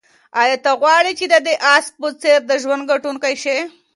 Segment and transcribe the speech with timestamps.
[0.41, 3.57] آیا ته غواړې چې د دې آس په څېر د ژوند ګټونکی شې؟